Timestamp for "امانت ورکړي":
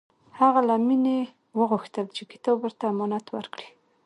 2.93-3.67